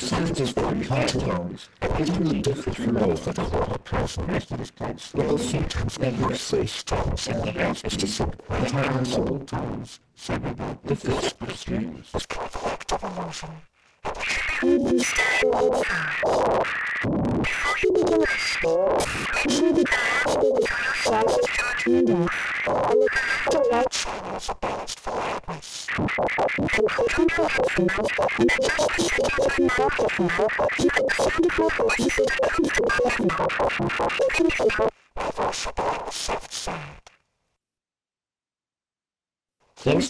The 0.00 0.06
is 0.40 0.52
very 0.52 0.84
hard 0.84 1.08
to 1.08 1.48
use, 1.50 1.68
evidently 1.82 2.40
different 2.40 2.76
from 2.76 2.94
those 2.94 3.24
that 3.24 3.36
are 3.36 3.50
not 3.50 3.72
person 3.78 4.26
rest 4.28 4.52
of 4.52 4.58
this 4.58 4.70
place. 4.70 5.12
Little 5.12 5.38
symptoms 5.38 5.98
may 5.98 6.12
against 7.48 7.82
the 7.82 8.06
sick, 8.06 8.30
but 8.48 8.74
I 8.74 8.82
answer 8.84 9.20
all 9.20 9.40
times, 9.40 9.98
segregate 10.14 10.84
the 10.84 10.94
first 10.94 11.38
questions. 11.40 12.26
Collective 12.28 13.02
emotion. 13.02 13.50
Here's 14.60 15.14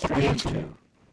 the 0.00 0.14
answer. 0.14 0.64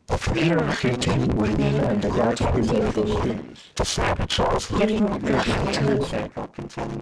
The 0.07 0.17
freedom 0.17 0.69
of 0.69 0.79
containing 0.79 1.35
women 1.35 1.75
and 1.75 2.01
the 2.01 2.09
large 2.09 2.39
preserve 2.39 2.93
those 2.93 3.19
things. 3.19 3.63
The 3.75 3.85
sabotage 3.85 4.69
getting 4.77 5.05
the 5.05 5.33
return 5.65 6.05
cycle 6.05 6.47
continuing 6.47 7.01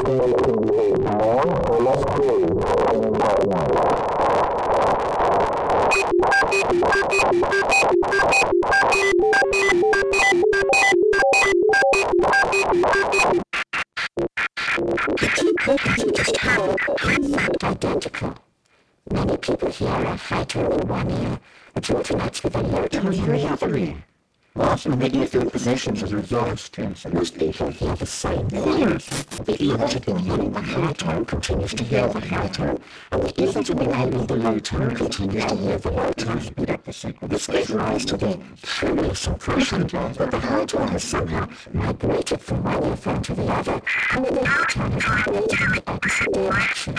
Often 24.83 24.97
their 25.29 25.45
positions 25.45 26.01
are 26.01 26.15
reversed, 26.15 26.75
and 26.79 27.13
most 27.13 27.37
people 27.37 27.69
hear 27.69 27.95
the 27.95 28.05
same 28.07 28.47
ears. 28.51 29.05
The 29.45 29.55
had 29.93 30.05
been 30.07 30.51
the 30.51 30.59
high 30.59 30.91
continues 31.23 31.75
to 31.75 31.83
hear 31.83 32.07
the 32.07 32.19
high 32.19 32.47
tone, 32.47 32.79
and 33.11 33.21
the 33.21 33.31
that 33.75 33.93
had 33.93 34.27
the 34.27 34.35
low 34.37 34.57
tone 34.57 34.95
continues 34.95 35.45
to 35.45 35.55
hear 35.55 35.77
the 35.77 35.91
low 35.91 36.11
tone. 36.13 37.27
This 37.29 37.45
gives 37.45 37.69
rise 37.69 38.05
to 38.05 38.17
the 38.17 38.39
curious 38.63 39.27
impression 39.27 39.85
that 39.85 40.31
the 40.31 40.39
high 40.39 40.65
tone 40.65 40.87
has 40.87 41.03
somehow 41.03 41.47
migrated 41.71 42.41
from 42.41 42.63
one 42.63 42.83
earphone 42.83 43.21
to 43.21 43.35
the 43.35 43.43
other, 43.43 43.81
and 44.13 44.25
the 44.25 44.31
low 44.31 44.63
tone 44.67 44.91
has 44.93 45.05
migrated 45.05 45.61
in 45.61 45.71
the 45.73 45.83
opposite 45.85 46.33
direction 46.33 46.95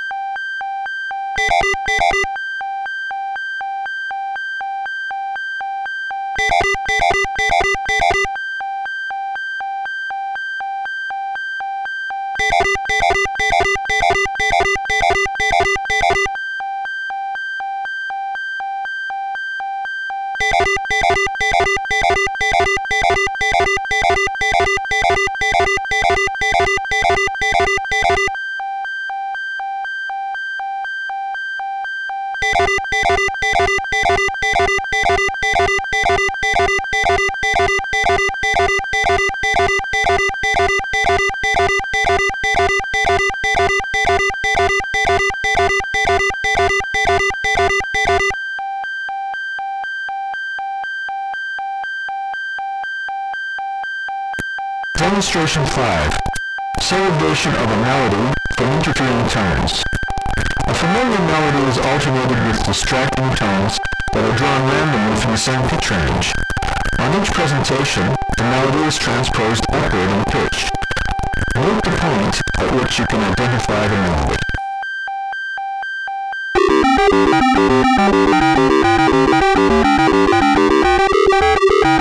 Demonstration 55.53 55.85
5. 55.85 56.17
Segregation 56.81 57.53
of 57.53 57.69
a 57.69 57.77
melody 57.85 58.33
from 58.57 58.71
interfering 58.73 59.29
tones. 59.29 59.83
A 60.65 60.73
familiar 60.73 61.19
melody 61.29 61.69
is 61.69 61.77
alternated 61.77 62.39
with 62.47 62.65
distracting 62.65 63.29
tones 63.35 63.77
that 64.13 64.25
are 64.25 64.35
drawn 64.35 64.61
randomly 64.65 65.21
from 65.21 65.31
the 65.31 65.37
same 65.37 65.61
pitch 65.69 65.91
range. 65.91 66.33
On 66.97 67.13
each 67.21 67.29
presentation, 67.29 68.15
the 68.35 68.43
melody 68.49 68.81
is 68.89 68.97
transposed 68.97 69.63
upward 69.69 70.09
in 70.09 70.23
pitch. 70.33 70.71
Note 71.53 71.83
the 71.83 71.91
point 72.01 72.41
at 72.57 72.73
which 72.73 72.97
you 72.97 73.05
can 73.05 73.21
identify 73.21 73.87
the 73.87 73.95
melody. 74.09 74.37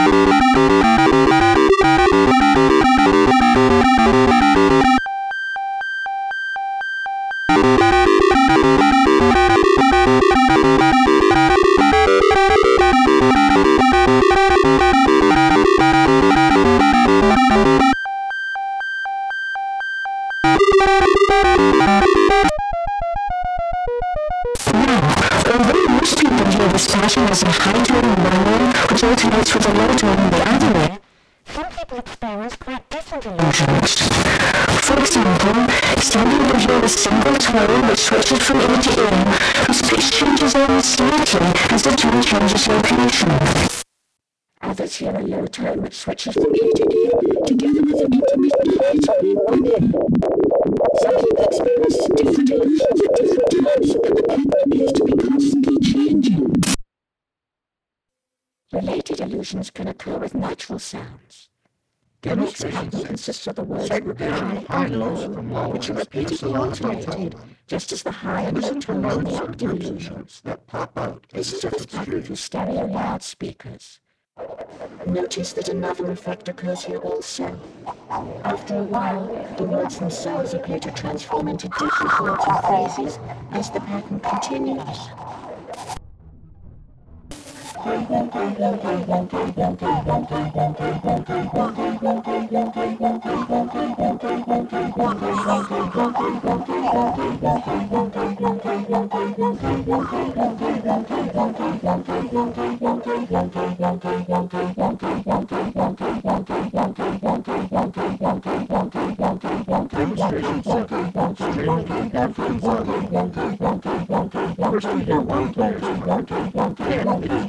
Although 0.03 1.02
most 26.03 26.19
people 26.19 26.45
view 26.45 26.69
this 26.69 26.87
fashion 26.87 27.23
as 27.25 27.43
a 27.43 27.47
in 27.47 28.15
one 28.25 28.45
way, 28.47 28.73
which 28.91 29.05
alternates 29.05 29.55
with 29.55 29.69
a 29.69 29.73
low 29.73 29.95
tone 29.97 30.31
the 30.31 30.43
other 30.49 30.73
way, 30.79 30.99
some 31.63 31.73
people 31.79 31.99
experience 31.99 32.57
quite 32.57 32.91
different 32.91 33.25
illusions. 33.25 33.95
For 34.83 34.99
example, 34.99 35.63
people 36.03 36.59
hear 36.59 36.85
a 36.85 36.89
single 36.89 37.35
tone 37.35 37.89
which 37.89 38.01
switches 38.01 38.43
from 38.43 38.61
ear 38.63 38.79
to 38.83 38.91
ear, 38.99 39.25
whose 39.67 39.83
pitch 39.83 40.11
changes 40.11 40.57
only 40.57 40.83
slightly 40.83 41.47
as 41.71 41.83
the 41.85 41.91
tone 41.95 42.21
changes 42.21 42.67
location. 42.67 43.31
Others 44.63 44.97
hear 44.97 45.15
a 45.15 45.23
low 45.23 45.47
tone 45.47 45.83
which 45.83 45.95
switches 45.95 46.35
from 46.35 46.53
ear 46.53 46.73
to 46.75 46.85
ear, 47.01 47.47
together 47.47 47.83
with 47.83 48.01
an 48.07 48.13
intermittent 48.13 48.83
high 48.83 48.99
tone 49.07 49.39
within. 49.47 49.93
Some 50.99 51.17
people 51.23 51.45
experience 51.45 51.99
different 52.17 52.51
illusions 52.51 53.01
at 53.07 53.15
different 53.15 53.51
times, 53.55 53.95
and 53.95 54.17
the 54.17 54.23
pattern 54.27 54.53
appears 54.65 54.93
to 54.95 55.05
be 55.05 55.13
constantly 55.13 55.79
changing. 55.79 56.53
Related 58.73 59.21
illusions 59.21 59.71
can 59.71 59.87
occur 59.87 60.19
with 60.19 60.35
natural 60.35 60.81
sounds. 60.81 61.51
The 62.23 62.37
next 62.37 62.63
pattern 62.63 63.03
consists 63.03 63.49
of 63.49 63.57
the 63.57 63.65
words 63.65 63.89
high 63.89 64.85
and 64.85 64.97
low, 65.01 65.69
which 65.71 65.91
are 65.91 65.95
repeatedly 65.95 66.55
alternated, 66.55 67.35
just 67.67 67.91
as 67.91 68.05
the 68.05 68.13
high 68.13 68.43
and 68.43 68.63
low 68.63 68.75
tone 68.79 69.05
in 69.05 69.25
the 69.25 69.43
octave 69.43 70.41
that 70.45 70.65
pop 70.69 70.97
out. 70.97 71.27
This 71.33 71.53
is 71.53 71.65
reflected 71.65 72.25
through 72.25 72.37
stereo 72.37 72.87
loudspeakers. 72.87 73.99
Notice 75.05 75.53
that 75.55 75.69
another 75.69 76.13
effect 76.13 76.49
occurs 76.49 76.85
here 76.85 76.99
also. 76.99 77.59
After 78.45 78.79
a 78.79 78.85
while, 78.85 79.27
the 79.57 79.65
words 79.65 79.99
themselves 79.99 80.55
appear 80.55 80.79
to 80.79 80.93
transform 80.93 81.49
into 81.49 81.69
different 81.71 82.21
words 82.21 82.45
and 82.47 82.61
phrases 82.61 83.19
as 83.51 83.69
the 83.73 83.81
pattern 83.81 84.21
continues. 84.21 85.09
Demonstration 110.03 110.63
7. 110.63 111.37
Streaming 111.37 112.11
and 112.15 112.37
from 112.37 112.61
First 114.73 114.95
we 114.95 115.05
hear 115.05 115.21
one 115.21 115.53
player's 115.53 115.83
part, 115.99 116.27
then 116.27 117.23
it 117.25 117.33
is 117.33 117.47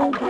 whole 0.00 0.12
play 0.12 0.29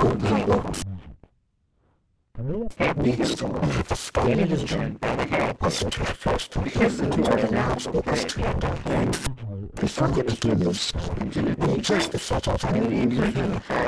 together, 0.00 0.62
the 2.34 2.42
melody 2.42 3.12
and 3.12 3.28
song 3.28 3.52
goes 3.52 4.10
rhythm, 4.10 4.96
the 5.60 5.70
second 5.70 6.06
part. 6.20 6.48
The 9.74 9.88
song 9.88 10.14
begins, 10.14 10.92
and 11.20 11.82
just 11.82 12.12
the 12.12 12.18
set 12.18 12.48
of 12.48 12.64
really 12.64 13.06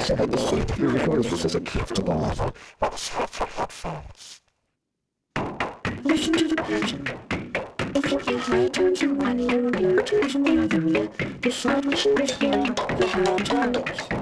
so 0.01 0.17
that 0.17 0.31
the 0.31 0.37
CPU 0.37 0.93
records 0.95 1.45
as 1.45 1.55
a 1.55 1.61
gift 1.61 1.95
to 1.97 2.03
God. 2.03 2.53
Listen 6.05 6.33
to 6.35 6.49
the 6.49 6.57
pattern. 6.57 7.07
If 7.95 8.13
you 8.13 8.19
hear 8.19 8.39
high 8.39 8.69
tones 8.69 9.03
in 9.03 9.19
one 9.19 9.41
ear 9.41 9.67
and 9.67 9.81
low 9.81 10.03
tones 10.03 10.35
in 10.35 10.43
the 10.43 10.63
other 10.63 10.89
ear, 10.89 11.09
the 11.41 11.51
reflect 12.17 12.77
the 12.99 13.07
high 13.07 13.37
tones. 13.39 14.22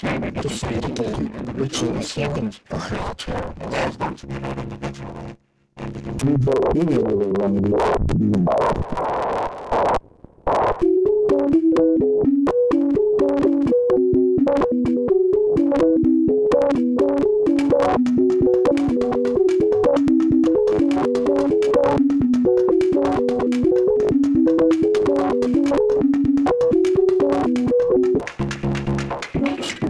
Ты 0.00 0.48
себе 0.48 0.80
полный, 0.94 1.30
учил 1.60 1.98
всяким 2.00 2.52
похлёчу. 2.68 3.32
Я 3.32 3.90
знаю, 3.90 4.14
тебе 4.14 4.34
надо 4.38 4.62
не 4.64 4.76
делать. 4.92 5.38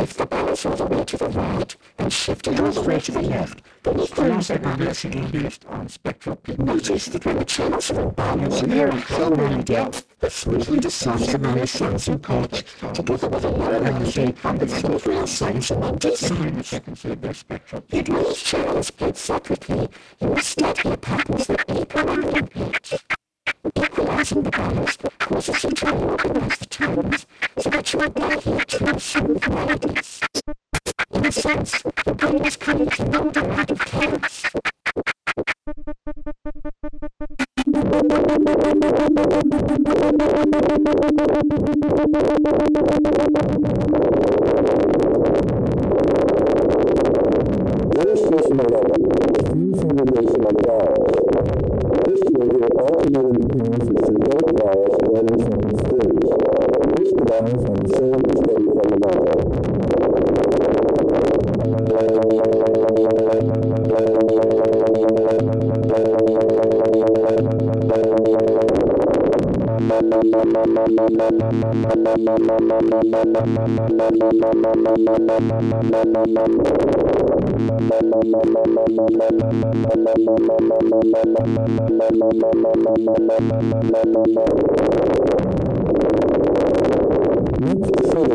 individually. 0.00 1.66
The 3.82 3.90
People 3.90 3.96
the 3.96 4.06
wanted 4.62 4.88
to 4.94 5.08
be 5.08 5.18
involved. 5.18 5.32
based 5.32 5.64
on 5.66 5.88
spectropy. 5.88 6.58
Notice 6.58 7.06
that 7.06 7.26
when 7.26 7.38
the 7.38 7.44
channels 7.44 7.90
are 7.90 8.10
balanced 8.10 8.62
and 8.62 8.72
there 8.72 8.90
are 8.90 9.00
so 9.02 9.30
many 9.30 9.62
depth, 9.62 10.06
the 10.20 10.30
sweetly 10.30 10.80
dissolves 10.80 11.34
among 11.34 11.58
the 11.58 11.66
cells 11.66 12.08
and 12.08 12.22
parts, 12.22 12.62
together 12.94 13.28
with 13.28 13.44
a 13.44 13.48
lower 13.50 13.74
energy 13.74 14.34
and 14.44 14.60
the 14.60 14.68
cerebral 14.68 15.26
signs 15.26 15.70
among 15.70 15.96
designs. 15.98 16.70
their 16.70 17.34
spectrum. 17.34 17.82
Yet 17.90 18.06
these 18.06 18.42
channels 18.42 18.86
split 18.86 19.16
separately, 19.16 19.88
instead 20.20 20.78
have 20.78 21.00
patterns 21.00 21.46
that 21.46 21.64
equalize 21.68 21.78
equalizing 21.78 22.48
the 22.90 23.00
balance 24.32 24.96
that 24.96 25.18
causes 25.18 25.64
you 25.64 25.70
to 25.70 25.86
reorganize 25.86 26.58
the 26.58 26.66
tones 26.66 27.26
so 27.58 27.70
that 27.70 27.92
you 27.92 28.00
are 28.00 28.08
there 28.08 28.36
to 28.64 29.00
some 29.00 29.38
qualities. 29.38 30.20
In 31.12 31.26
a 31.26 31.32
sense, 31.32 31.82
the 32.04 32.14
brain 32.14 32.44
is 32.44 32.56
coming 32.56 32.88
to 32.88 33.04
know 33.08 33.30
the 33.30 33.42
lack 33.42 33.70
of 33.70 33.78
chaos. 33.80 34.44
Illustration 47.96 48.60
11. 48.60 48.94
Fusion 49.50 49.96
relation 49.96 50.44
of 50.46 50.56
vowels. 50.64 51.73
This 52.04 52.20
way, 52.34 52.48
it 52.52 52.72
alternated 52.76 53.36
appearance 53.44 53.88
is 53.88 54.00
synthetic 54.04 54.52
vowels 54.60 54.96
read 55.08 55.24
in 55.30 55.38
sentence 55.40 55.80
stage. 55.80 56.20
This 56.92 57.10
derives 57.16 57.64
from 57.64 57.76
the 57.80 57.88
same 57.96 58.22
state 58.44 58.64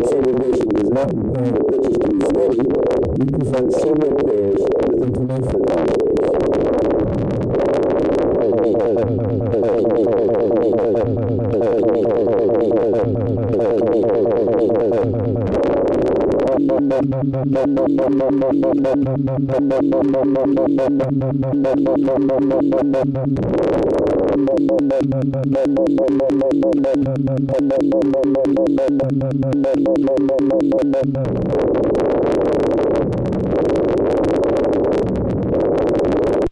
segregation 0.10 0.68
does 0.70 0.90
not 0.92 1.10
require 1.16 1.52
the 1.52 1.64
pitches 1.70 1.98
to 1.98 2.08
be 2.14 2.22
steady, 2.30 2.66
we 3.18 3.26
present 3.34 3.68
several 3.74 4.14
pairs 4.26 4.62
with 5.00 5.69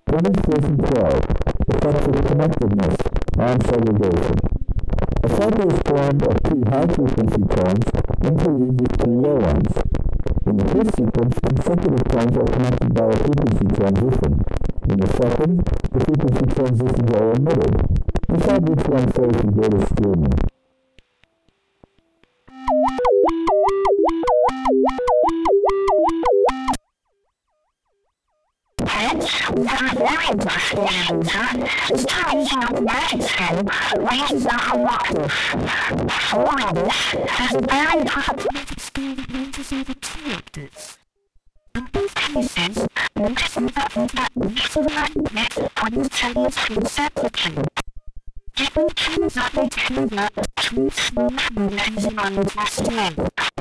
Demonstration 0.08 0.78
12. 0.78 1.20
Effects 1.68 2.08
of 2.08 2.26
connectedness 2.28 2.96
and 3.40 3.64
segregation. 3.66 4.36
A 5.24 5.30
cycle 5.30 5.70
is 5.70 5.80
formed 5.86 6.24
of 6.24 6.36
two 6.44 6.64
high-frequency 6.70 7.44
tones 7.52 7.86
interleaved 8.24 8.82
with 8.82 8.98
two 9.04 9.27
first 10.78 10.96
sequence, 10.96 11.40
consecutive 11.40 12.04
tones 12.06 12.38
are 12.38 12.46
connected 12.54 12.94
by 12.94 13.06
a 13.06 13.18
frequency 13.18 13.68
transition. 13.74 14.34
In 14.90 14.98
the 15.02 15.08
second, 15.18 15.66
the 15.92 16.00
frequency 16.06 16.46
transitions 16.54 17.12
are 17.18 17.34
omitted. 17.34 17.77
times 32.06 32.50
out 32.54 32.84
Madison 32.84 33.68
ran 33.98 34.44
by 34.44 34.72
one, 34.76 35.30
flooded, 36.10 36.92
and 37.40 37.68
burned 37.68 38.10
up. 38.16 38.40
In 41.76 41.88
these 41.94 42.14
cases, 42.14 42.88
this 43.16 43.60
method 43.60 44.12
is 44.56 44.76
not 44.76 45.34
met 45.34 45.72
until 45.78 46.46
it's 46.46 46.70
inception. 46.70 47.66
Getting 48.56 48.90
too 48.90 49.22
nothing 49.36 49.70
to 49.70 49.94
the 50.08 50.48
two 50.56 50.90
small 50.90 51.30
movements 51.30 52.06
on 52.18 52.36
the 52.36 52.66
same. 52.66 53.57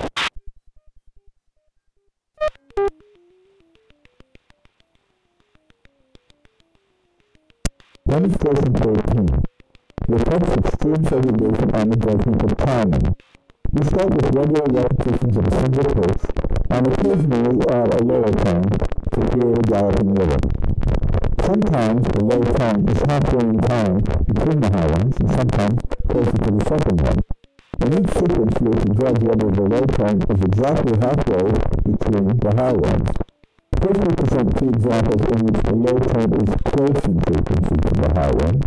Demonstration 8.07 8.73
13. 8.73 9.27
The 10.07 10.15
effects 10.15 10.55
of 10.55 10.63
stream 10.79 11.03
segregation 11.11 11.75
on 11.75 11.91
the 11.91 11.97
judgment 11.99 12.39
of 12.39 12.57
timing. 12.57 13.17
We 13.73 13.83
start 13.83 14.15
with 14.15 14.31
regular 14.31 14.63
repetitions 14.63 15.37
of 15.37 15.43
a 15.43 15.51
single 15.51 15.91
pitch 15.91 16.23
and 16.71 16.87
occasionally 16.87 17.67
add 17.67 17.91
a 17.99 18.05
lower 18.07 18.31
tone 18.31 18.71
to 19.11 19.21
create 19.27 19.59
a 19.59 19.63
galloping 19.67 20.15
rhythm. 20.15 20.39
Sometimes 21.43 22.07
the 22.07 22.25
low 22.25 22.43
tone 22.55 22.87
is 22.87 23.03
halfway 23.11 23.43
in 23.43 23.59
time 23.59 23.99
between 23.99 24.61
the 24.63 24.71
high 24.71 24.87
ones 24.87 25.17
and 25.19 25.31
sometimes 25.35 25.83
closer 26.07 26.39
to 26.47 26.51
the 26.55 26.65
second 26.65 27.01
one. 27.03 27.19
In 27.83 27.91
each 27.91 28.11
sequence 28.15 28.55
you 28.63 28.71
have 28.71 28.87
to 28.87 28.95
judge 29.03 29.21
whether 29.27 29.51
the 29.51 29.67
low 29.67 29.83
tone 29.83 30.23
is 30.31 30.41
exactly 30.47 30.95
halfway 31.03 31.51
between 31.83 32.39
the 32.39 32.55
high 32.55 32.71
ones. 32.73 33.11
First 33.83 34.01
we 34.01 34.15
present 34.17 34.59
two 34.59 34.69
examples 34.69 35.23
in 35.33 35.47
which 35.47 35.63
the 35.63 35.75
low 35.75 35.99
tone 35.99 36.33
is 36.41 36.55
close 36.65 37.05
in 37.05 37.21
frequency 37.21 37.77
to 37.77 37.93
the 38.01 38.09
high 38.15 38.33
one. 38.33 38.61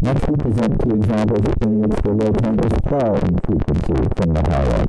Next 0.00 0.28
we 0.28 0.36
present 0.36 0.80
two 0.82 0.90
examples 0.96 1.46
in 1.62 1.82
which 1.82 2.02
the 2.02 2.10
low 2.10 2.32
tone 2.32 2.58
is 2.60 2.72
far 2.90 3.14
in 3.16 3.38
frequency 3.38 4.08
from 4.16 4.34
the 4.34 4.42
high 4.50 4.68
one. 4.68 4.88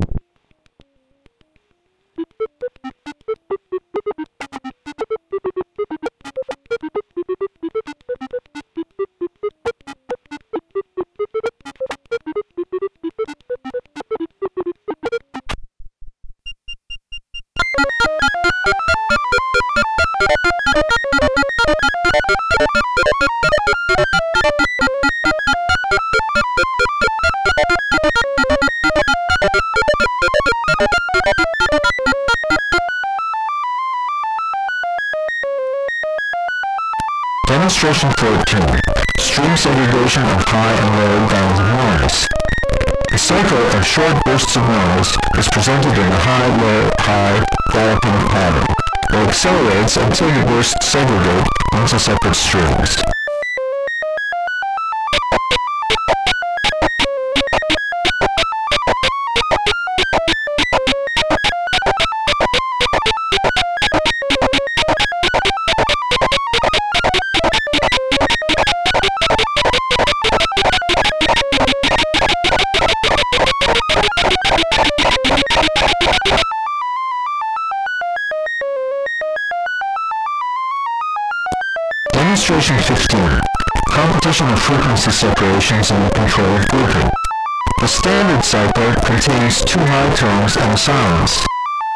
Demonstration 37.46 38.10
14. 38.16 38.80
Stream 39.18 39.56
segregation 39.56 40.22
of 40.22 40.44
high 40.48 40.72
and 40.72 40.90
low 40.96 41.28
bands 41.28 41.60
noise. 41.60 42.28
A 43.12 43.18
cycle 43.18 43.64
of 43.76 43.86
short 43.86 44.24
bursts 44.24 44.56
of 44.56 44.62
noise 44.62 45.12
is 45.38 45.48
presented 45.48 45.92
in 45.92 46.08
a 46.10 46.20
high-low-high 46.24 47.44
galloping 47.72 48.28
pattern. 48.32 48.74
It 49.12 49.28
accelerates 49.28 49.96
until 49.96 50.28
the 50.32 50.46
burst 50.46 50.82
segregate 50.82 51.43
into 51.80 51.98
separate 51.98 52.34
streams. 52.34 53.13
Two 89.74 89.80
high 89.90 90.14
tones 90.14 90.54
and 90.54 90.70
a 90.70 90.78
silence. 90.78 91.34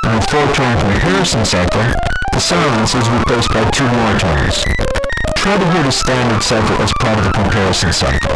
In 0.02 0.10
the 0.18 0.22
four-tone 0.26 0.78
comparison 0.82 1.44
cycle, 1.46 1.86
the 2.34 2.40
silence 2.40 2.90
is 2.94 3.06
replaced 3.06 3.54
by 3.54 3.62
two 3.70 3.86
more 3.86 4.14
tones. 4.18 4.66
Try 5.38 5.54
to 5.54 5.66
hear 5.70 5.84
the 5.86 5.94
standard 5.94 6.42
cycle 6.42 6.74
as 6.82 6.90
part 6.98 7.18
of 7.18 7.24
the 7.24 7.30
comparison 7.30 7.92
cycle. 7.92 8.34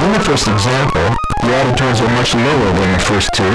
In 0.00 0.12
the 0.16 0.20
first 0.24 0.48
example, 0.48 1.12
the 1.44 1.52
added 1.52 1.76
tones 1.76 2.00
are 2.00 2.12
much 2.16 2.32
lower 2.34 2.72
than 2.72 2.92
the 2.96 3.04
first 3.04 3.28
two, 3.36 3.52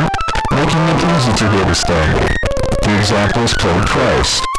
making 0.53 0.83
it 0.93 0.99
easy 1.09 1.33
to 1.41 1.45
hear 1.49 1.65
the 1.65 1.73
standard. 1.73 2.37
The 2.85 2.93
example 3.01 3.43
is 3.49 3.53
played 3.57 3.81
twice. 3.87 4.56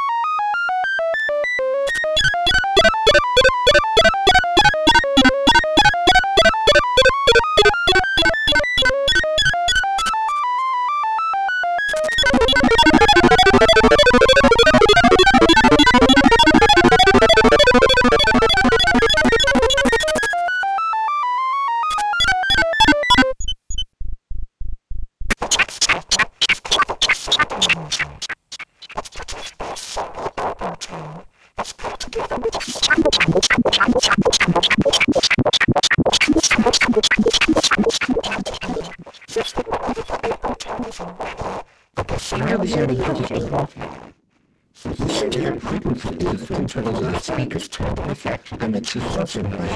It's 49.37 49.68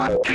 Thank 0.00 0.30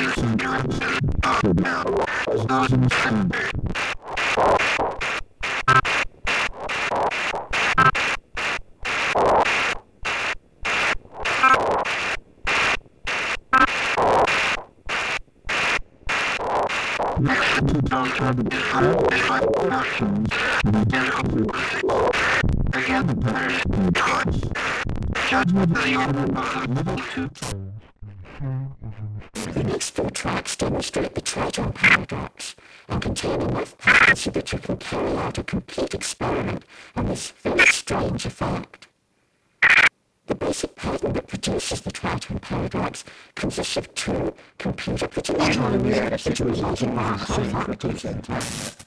you. 0.00 0.11
The 25.62 25.78
next 29.64 29.90
four 29.90 30.10
tracks 30.10 30.56
demonstrate 30.56 31.14
the 31.14 31.20
tritone 31.20 31.72
paradox 31.72 32.56
and 32.88 33.00
contain 33.00 33.40
enough 33.42 33.76
frequency 33.78 34.30
that 34.30 34.52
you 34.52 34.58
can 34.58 34.76
carry 34.78 35.16
out 35.18 35.38
a 35.38 35.44
complete 35.44 35.94
experiment 35.94 36.64
on 36.96 37.06
this 37.06 37.30
very 37.30 37.64
strange 37.66 38.26
effect. 38.26 38.88
The 40.26 40.34
basic 40.34 40.74
pattern 40.74 41.12
that 41.12 41.28
produces 41.28 41.80
the 41.80 41.92
tritone 41.92 42.40
paradox 42.40 43.04
consists 43.36 43.76
of 43.76 43.94
two 43.94 44.34
computer-produced 44.58 45.58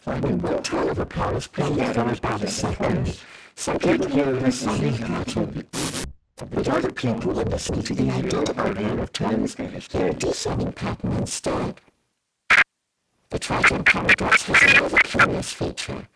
when 0.03 0.41
one 0.41 0.61
time 0.61 0.89
of 0.89 0.99
a 0.99 1.05
power 1.05 1.37
is 1.37 1.47
played 1.47 1.79
out 1.79 1.97
on 1.97 2.09
about 2.09 2.43
a 2.43 2.47
second, 2.47 3.17
second 3.55 3.99
with 3.99 4.67
other 4.67 5.84
people 7.05 7.33
that 7.33 7.49
listen 7.49 7.83
to 7.83 7.93
the 7.93 8.09
identical 8.09 8.99
of 8.99 9.13
times, 9.13 9.55
they're 9.55 10.13
descending 10.13 10.71
pattern 10.71 11.11
instead. 11.11 11.79
The 13.29 13.37
tritone 13.37 13.85
paradox 13.85 14.43
has 14.43 14.73
another 14.73 14.97
curious 15.03 15.53
feature. 15.53 16.07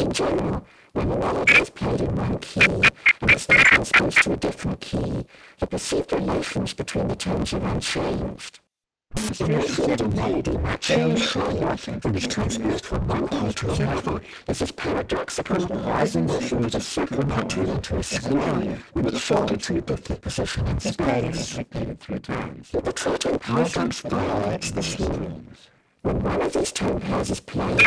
In 0.00 0.10
general, 0.10 0.66
when 0.94 1.12
a 1.12 1.18
melody 1.18 1.54
is 1.54 1.70
played 1.70 2.00
in 2.00 2.16
one 2.16 2.38
key 2.40 2.60
and 3.20 3.30
is 3.30 3.46
then 3.46 3.64
transposed 3.66 4.22
to 4.24 4.32
a 4.32 4.36
different 4.36 4.80
key, 4.80 5.26
the 5.60 5.66
perceived 5.68 6.12
relations 6.12 6.74
between 6.74 7.06
the 7.06 7.14
tones 7.14 7.54
are 7.54 7.64
unchanged. 7.64 8.58
Change 10.80 11.26
from 11.26 12.16
is 12.16 12.26
transposed 12.26 12.86
from 12.86 13.06
one 13.06 13.28
key 13.28 13.52
to 13.52 13.70
another. 13.72 14.20
This 14.46 14.62
is 14.62 14.72
paradoxical, 14.72 15.56
the 16.26 16.40
shows 16.40 16.74
a 16.74 16.80
pattern 17.26 17.68
into 17.68 17.96
a 17.96 18.02
scenario 18.02 18.78
a 19.14 19.18
fortitude 19.18 19.90
of 19.90 20.04
the 20.04 20.16
position 20.16 20.66
in 20.68 20.80
space. 20.80 21.56
The 21.56 23.38
paradox 23.40 24.00
violates 24.00 24.70
the 24.70 24.82
schemes. 24.82 25.68
When 26.02 26.22
one 26.22 26.40
of 26.42 26.52
these 26.52 26.72
tone 26.72 27.00
pairs 27.00 27.30
is 27.30 27.40
played, 27.40 27.80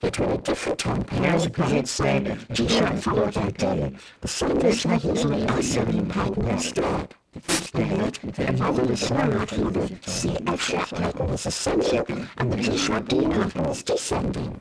between 0.00 0.40
different 0.40 0.78
tone 0.78 1.04
pairs 1.04 1.46
played 1.48 1.86
say 1.86 2.36
G 2.52 2.68
sharp 2.68 2.96
followed 2.98 3.34
by 3.34 3.50
D. 3.50 3.96
The 4.20 4.28
same 4.28 4.58
listener 4.58 4.96
usually 4.96 5.46
plays 5.46 5.72
seven 5.72 6.06
pattern 6.06 6.48
instead. 6.48 7.14
stimulate 7.46 8.18
the 8.34 8.48
another 8.48 8.96
smaller 8.96 9.46
to 9.46 9.70
the 9.70 9.80
CF 9.80 10.60
shuttle 10.60 11.32
is 11.32 11.46
ascending 11.46 12.28
and 12.38 12.52
the 12.52 12.56
T-short 12.56 13.08
D 13.08 13.16
is 13.70 13.82
descending. 13.82 14.60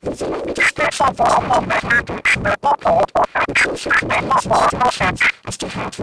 The 0.00 0.52
descriptions 0.54 1.20
of 1.20 1.38
instructions 4.46 5.22
as 5.46 5.56
to 5.58 5.68
how 5.68 5.88
to 5.88 6.02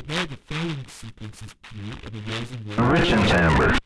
but 0.00 0.08
now 0.08 0.24
the 0.24 0.36
following 0.36 0.86
sequence 0.86 1.42
is 1.42 1.54
pure 1.62 1.94
and 2.04 2.14
arising 2.26 2.64
rich 2.90 3.10
in 3.10 3.22
timbre. 3.26 3.76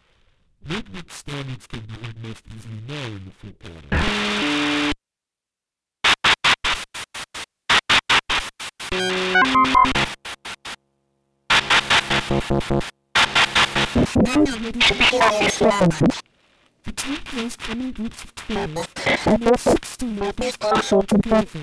Rhythmic 0.69 1.11
standards 1.11 1.67
can 1.67 1.81
be 1.81 1.95
heard 1.95 2.23
most 2.23 2.45
easily 2.55 2.81
now 2.87 3.07
in 3.07 3.25
the 3.25 3.31
full 3.33 3.53
pattern. 3.59 3.89
The 16.85 16.93
two 16.93 17.17
plays 17.25 17.57
common 17.57 17.93
groups 17.93 18.25
of 18.25 18.35
twelve, 18.37 18.89
and 19.27 19.43
there 19.43 19.53
are 19.53 19.59
sixteen 19.59 20.23
others 20.23 20.57
also 20.61 21.03
together. 21.03 21.61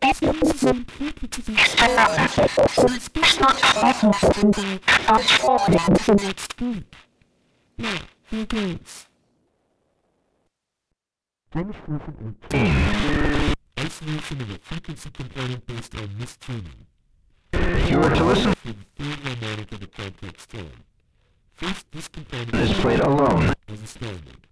Isolation 0.07 0.71
of 14.41 14.51
a 14.51 14.59
frequency 14.63 15.11
component 15.11 15.67
based 15.67 15.95
on 15.97 16.19
mistuning. 16.19 16.87
You 17.53 18.01
are 18.01 18.15
to 18.15 18.25
listen 18.25 18.55
For 18.55 18.69
the 18.69 18.75
third 18.97 19.19
harmonic 19.27 19.73
of 19.73 19.83
a 19.83 19.87
complex 19.89 20.47
tone. 20.47 20.71
First, 21.53 21.91
this 21.91 22.07
component 22.07 22.55
is 22.55 22.73
played 22.75 23.01
alone. 23.01 23.55
as 23.67 23.83
a 23.83 23.87
standard. 23.89 24.47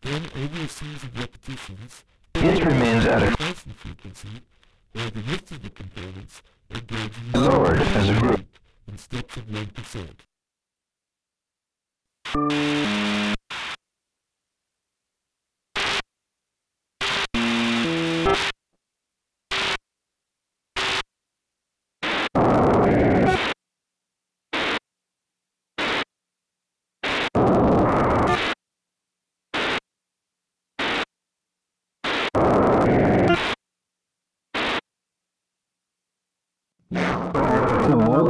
Then, 0.00 0.22
over 0.34 0.62
a 0.62 0.68
series 0.68 1.02
of 1.02 1.18
repetitions, 1.18 2.04
It 2.34 2.64
remains 2.64 3.04
at 3.04 3.22
a 3.22 3.36
constant 3.36 3.76
frequency, 3.76 4.42
while 4.92 5.10
the 5.10 5.22
rest 5.22 5.50
of 5.50 5.62
the 5.62 5.70
components 5.70 6.42
gradually 6.70 7.32
lowered 7.34 7.80
as 7.80 8.08
a 8.08 8.20
group. 8.20 8.46
in 8.86 8.98
steps 8.98 9.36
of 9.36 9.46
1%. 9.46 10.14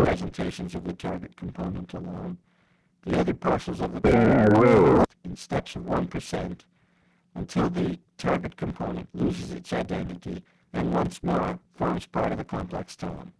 Presentations 0.08 0.74
of 0.74 0.84
the 0.84 0.94
target 0.94 1.36
component 1.36 1.92
alone. 1.92 2.38
The 3.02 3.20
other 3.20 3.34
partials 3.34 3.80
of 3.80 3.92
the 3.92 4.00
target 4.00 4.58
are 4.58 5.04
in 5.22 5.36
steps 5.36 5.76
of 5.76 5.82
1% 5.82 6.60
until 7.34 7.68
the 7.68 7.98
target 8.16 8.56
component 8.56 9.06
loses 9.12 9.52
its 9.52 9.70
identity 9.70 10.42
and 10.72 10.94
once 10.94 11.22
more 11.22 11.58
forms 11.74 12.06
part 12.06 12.32
of 12.32 12.38
the 12.38 12.44
complex 12.44 12.96
tone. 12.96 13.32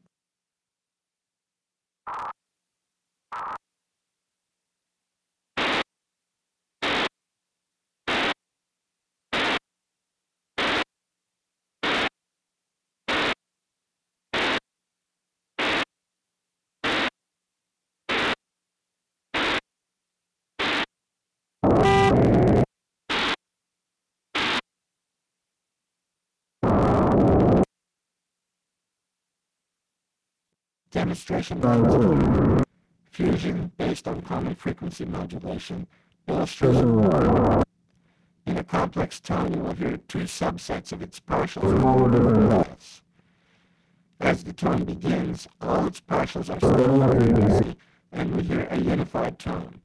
Demonstration 30.91 31.63
of 31.65 32.65
Fusion 33.11 33.71
based 33.77 34.09
on 34.09 34.23
common 34.23 34.55
frequency 34.55 35.05
modulation 35.05 35.87
illustration. 36.27 37.63
In 38.47 38.57
a 38.57 38.65
complex 38.65 39.21
tone, 39.21 39.53
you 39.53 39.61
will 39.61 39.75
hear 39.75 39.99
two 40.09 40.21
subsets 40.21 40.93
of 40.93 41.03
its 41.03 41.21
partials. 41.21 43.03
As 44.21 44.43
the 44.45 44.53
tone 44.53 44.85
begins, 44.85 45.47
all 45.61 45.87
its 45.87 46.01
partials 46.01 46.49
are 46.49 46.59
steady 46.59 47.77
and 48.13 48.35
we 48.35 48.43
hear 48.43 48.67
a 48.71 48.81
unified 48.81 49.39
tone. 49.39 49.81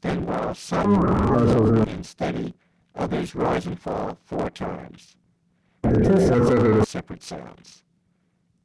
Then 0.00 0.26
while 0.26 0.54
some 0.54 1.00
remain 1.00 2.02
steady, 2.02 2.54
others 2.96 3.34
rise 3.36 3.66
and 3.66 3.78
fall 3.78 4.18
four 4.24 4.50
times. 4.50 5.16
Separate 5.84 7.22
sounds. 7.22 7.84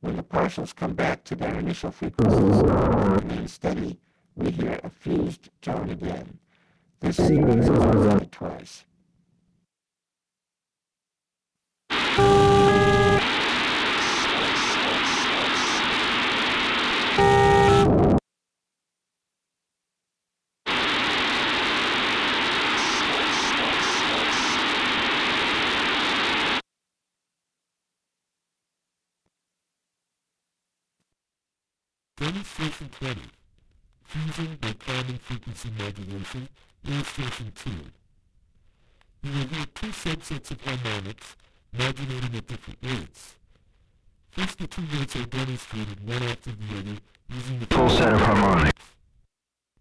When 0.05 0.17
the 0.17 0.21
partials 0.21 0.75
come 0.75 0.93
back 0.93 1.23
to 1.23 1.35
their 1.35 1.55
initial 1.55 1.89
frequencies 1.89 2.59
and 2.61 3.23
remain 3.23 3.47
steady, 3.47 3.97
we 4.35 4.51
hear 4.51 4.79
a 4.83 4.89
fused 4.91 5.49
tone 5.63 5.89
again. 5.89 6.37
This 6.99 7.17
sequence 7.17 7.65
is 7.65 7.71
repeated 7.71 8.31
twice. 8.31 8.85
Demonstration 32.25 32.89
20. 32.89 33.21
Fusing 34.03 34.55
by 34.59 34.73
common 34.73 35.19
frequency 35.19 35.69
modulation, 35.77 36.49
illustration 36.83 37.51
2. 37.53 37.69
You 39.21 39.31
will 39.31 39.47
hear 39.47 39.65
two 39.75 39.89
subsets 39.89 40.49
of 40.49 40.59
harmonics 40.61 41.35
modulating 41.71 42.35
at 42.35 42.47
different 42.47 42.79
rates. 42.81 43.35
First, 44.31 44.57
the 44.57 44.65
two 44.65 44.81
rates 44.91 45.15
are 45.15 45.25
demonstrated 45.25 46.07
one 46.07 46.23
after 46.23 46.49
the 46.49 46.79
other 46.79 46.97
using 47.29 47.59
the 47.59 47.67
Full 47.67 47.89
set 47.91 48.11
of 48.11 48.21
harmonics. 48.21 48.81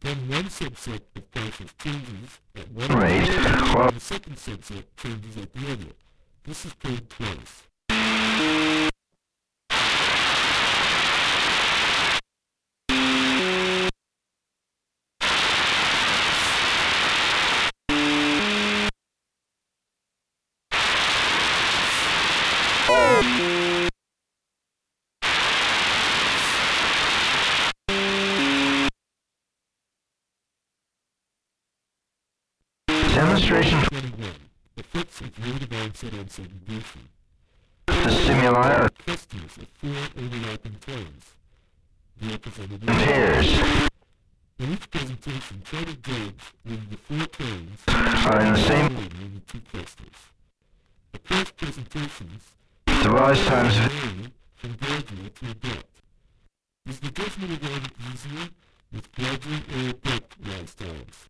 Then 0.03 0.29
one 0.29 0.45
subset 0.45 1.01
of 1.17 1.31
partials 1.31 1.73
changes 1.79 2.41
at 2.57 2.71
one 2.73 2.89
Rate, 2.89 3.27
well- 3.27 3.89
and 3.89 3.97
the 3.97 4.01
second 4.01 4.37
subset 4.37 4.85
changes 4.99 5.39
at 5.39 5.51
the 5.55 5.73
other. 5.73 5.93
This 6.45 6.67
is 6.67 6.75
played 6.75 7.09
twice. 7.09 7.63
Onset 36.25 36.47
on 36.47 36.51
segregation. 36.51 37.09
the 37.87 38.11
stimuli 38.11 38.73
are 38.75 38.89
Clusters 38.91 39.59
of 39.59 39.69
four 39.75 40.23
overlapping 40.23 40.77
tones. 40.81 41.25
They 42.21 42.33
are 42.33 42.39
in 42.65 42.79
pairs, 42.87 43.89
In 44.59 44.73
each 44.73 44.91
presentation, 44.91 45.63
try 45.65 45.85
to 45.85 45.97
judge 45.97 46.43
when 46.63 46.87
the 46.91 46.97
four 46.97 47.27
tones 47.27 47.81
are 47.89 48.41
in 48.41 48.53
the 48.53 48.59
same 48.59 48.97
in 48.97 49.35
the 49.35 49.41
two 49.47 49.61
clusters. 49.71 50.21
Across 51.13 51.51
presentations, 51.53 52.43
device 52.87 53.47
times 53.47 53.75
vary 53.75 54.33
from 54.55 54.73
gradual 54.77 55.29
to 55.29 55.51
abrupt. 55.51 56.01
Is 56.89 57.01
the 57.01 57.11
judgment 57.11 57.53
of 57.53 57.73
art 57.73 57.93
easier 58.13 58.49
with 58.93 59.13
gradual 59.13 59.61
or 59.77 59.91
abrupt 59.91 60.37
rise 60.47 60.75
times? 60.75 61.29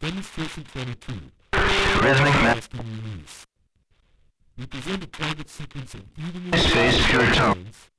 Demonstration 0.00 0.64
22. 0.64 1.12
rhythmic 1.52 2.34
ma- 2.34 2.42
Masking 2.42 2.80
release. 3.02 3.46
We 4.58 4.66
present 4.66 5.02
a 5.02 5.06
target 5.06 5.48
sequence 5.48 5.94
of 5.94 6.02
evenly 6.18 6.58
Space 6.58 7.06
pure 7.08 7.26
tones, 7.34 7.90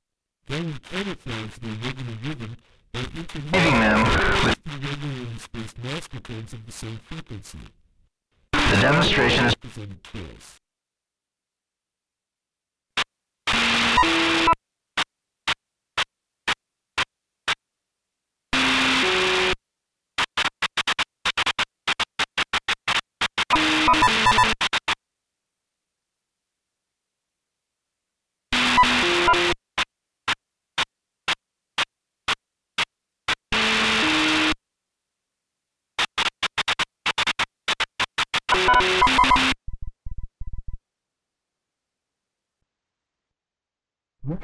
then 0.48 0.66
we 0.68 0.74
camouflage 0.74 1.56
their 1.58 1.76
regular 1.84 2.18
rhythm 2.24 2.58
leaving 2.94 3.24
interleaving 3.24 3.80
them 3.80 4.00
with 4.46 4.60
irregularly 4.66 5.38
spaced 5.40 5.84
masker 5.84 6.20
tones 6.20 6.54
of 6.54 6.66
the 6.66 6.72
same 6.72 7.00
frequency. 7.10 7.60
the 8.52 8.78
demonstration 8.82 9.46
is 9.46 9.56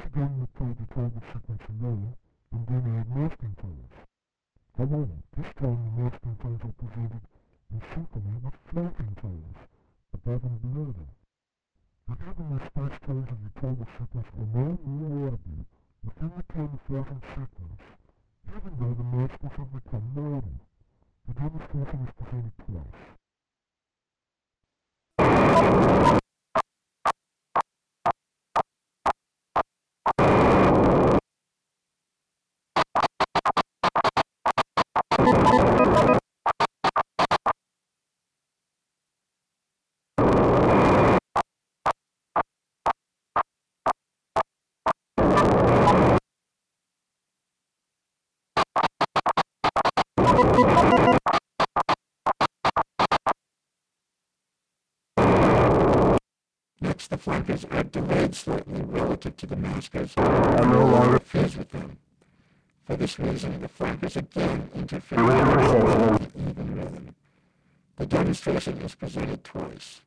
Once 0.02 0.16
again, 0.16 0.40
we 0.40 0.48
play 0.58 0.74
the 0.82 0.96
target 0.96 1.22
sequence 1.32 1.62
alone, 1.70 2.16
and 2.54 2.66
then 2.66 2.98
add 2.98 3.16
masking 3.16 3.54
tones. 3.62 3.94
However, 4.76 5.14
this 5.38 5.46
time 5.62 5.78
the 5.78 6.02
masking 6.02 6.36
tones 6.42 6.62
are 6.66 6.74
presented 6.74 7.22
in 7.70 7.80
synchrony 7.94 8.42
with 8.42 8.58
flanking 8.74 9.16
tones, 9.22 9.58
above 10.16 10.44
and 10.44 10.58
below 10.60 10.90
them. 10.90 11.08
The 12.10 12.18
evenly 12.18 12.66
spaced 12.66 13.04
tones 13.06 13.30
of 13.30 13.38
the 13.46 13.62
target 13.62 13.88
sequence 13.94 14.28
are 14.42 14.58
known 14.58 14.80
more 14.82 15.28
audibly 15.28 15.66
within 16.04 16.32
the 16.36 16.44
camouflaging 16.50 17.22
sequence, 17.38 17.82
even 18.58 18.74
though 18.82 18.96
the 18.98 19.06
maskers 19.06 19.54
have 19.54 19.72
become 19.72 20.10
modern. 20.16 20.60
The 21.28 21.34
demonstration 21.36 22.08
is 22.10 22.14
presented 22.18 22.58
twice. 22.66 23.21
To 59.42 59.48
the 59.48 59.56
maskers. 59.56 60.14
are 60.18 60.66
no 60.68 60.86
longer 60.86 61.14
interferes 61.14 61.58
with 61.58 61.70
them. 61.70 61.98
For 62.86 62.96
this 62.96 63.18
reason, 63.18 63.60
the 63.60 63.68
flankers 63.68 64.16
again 64.16 64.70
interfere 64.76 65.24
with 65.24 65.36
the 65.36 65.46
perception 65.46 66.14
with 66.14 66.34
the 66.34 66.50
even 66.52 66.76
rhythm. 66.76 67.16
The 67.96 68.06
demonstration 68.06 68.78
is 68.82 68.94
presented 68.94 69.44
twice. 69.44 70.02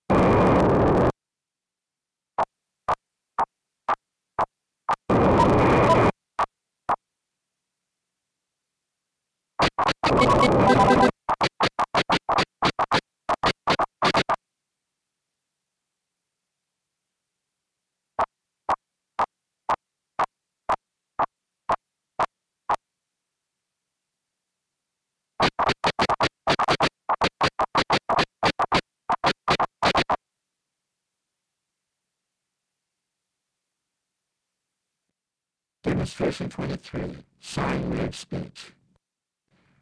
Demonstration 36.17 36.49
23, 36.49 37.17
Sine 37.41 37.91
Wave 37.91 38.15
Speech. 38.15 38.73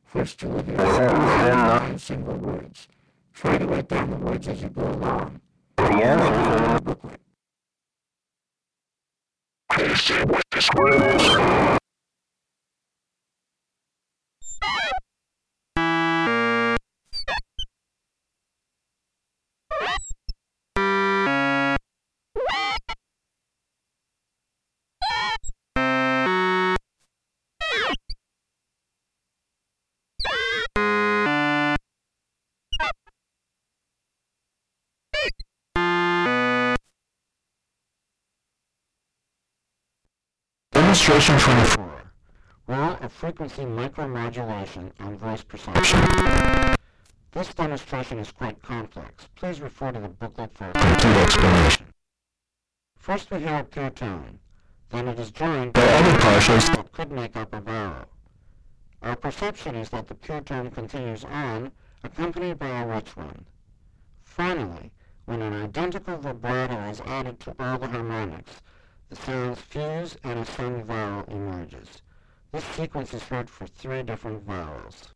First 0.02 0.40
then 0.40 0.64
not 0.64 1.82
nine 1.82 1.98
single 1.98 2.36
words. 2.36 2.88
Try 3.34 3.58
to 3.58 3.66
write 3.66 3.88
down 3.88 4.08
the 4.08 4.16
words 4.16 4.48
as 4.48 4.62
you 4.62 4.70
go 4.70 4.80
along. 4.80 5.42
the 5.76 5.82
answer. 5.82 6.80
Booklet. 6.80 7.20
Demonstration 41.22 41.76
24. 41.76 42.02
Role 42.66 42.96
of 43.00 43.12
frequency 43.12 43.62
micromodulation 43.62 44.90
on 44.98 45.16
voice 45.16 45.44
perception. 45.44 46.00
This 47.30 47.54
demonstration 47.54 48.18
is 48.18 48.32
quite 48.32 48.60
complex. 48.60 49.28
Please 49.36 49.60
refer 49.60 49.92
to 49.92 50.00
the 50.00 50.08
booklet 50.08 50.52
for 50.52 50.70
a 50.70 50.72
complete 50.72 51.22
explanation. 51.22 51.86
First 52.96 53.30
we 53.30 53.38
hear 53.38 53.58
a 53.58 53.64
pure 53.64 53.90
tone. 53.90 54.40
Then 54.90 55.06
it 55.06 55.20
is 55.20 55.30
joined 55.30 55.74
by 55.74 55.82
other 55.82 56.18
partials 56.18 56.74
that 56.74 56.90
could 56.90 57.12
make 57.12 57.36
up 57.36 57.54
a 57.54 57.60
vowel. 57.60 58.06
Our 59.00 59.14
perception 59.14 59.76
is 59.76 59.90
that 59.90 60.08
the 60.08 60.16
pure 60.16 60.40
tone 60.40 60.72
continues 60.72 61.24
on, 61.24 61.70
accompanied 62.02 62.58
by 62.58 62.80
a 62.80 62.86
rich 62.88 63.16
one. 63.16 63.46
Finally, 64.24 64.90
when 65.26 65.40
an 65.40 65.52
identical 65.52 66.16
vibrato 66.16 66.80
is 66.90 67.00
added 67.02 67.38
to 67.40 67.54
all 67.60 67.78
the 67.78 67.86
harmonics, 67.86 68.60
the 69.12 69.22
sounds 69.26 69.60
fuse 69.60 70.16
and 70.24 70.38
a 70.38 70.44
sung 70.46 70.82
vowel 70.84 71.22
emerges. 71.28 72.00
This 72.50 72.64
sequence 72.64 73.12
is 73.12 73.22
heard 73.22 73.50
for 73.50 73.66
three 73.66 74.02
different 74.02 74.42
vowels. 74.44 75.12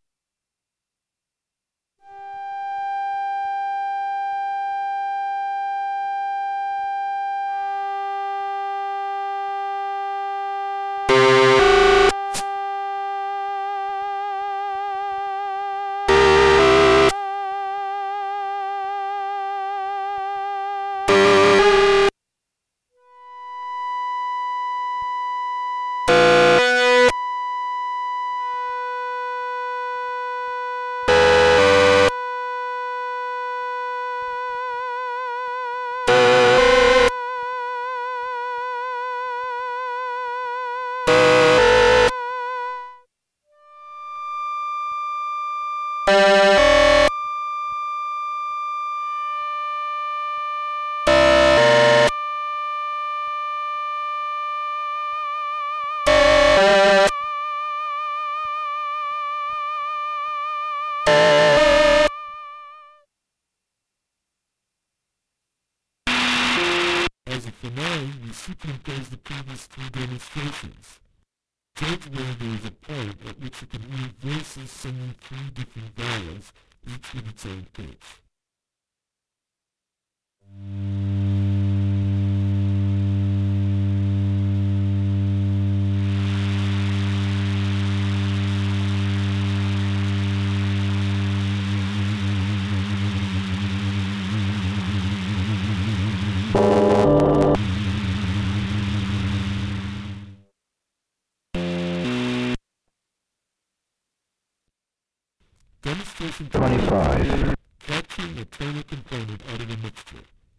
25. 106.44 107.55
Capturing 107.81 108.38
a 108.38 108.44
tonal 108.44 108.83
component 108.83 109.42
out 109.51 109.61
of 109.62 109.70
a 109.70 109.77
mixture. 109.79 110.18